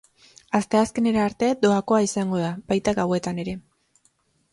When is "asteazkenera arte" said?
0.59-1.49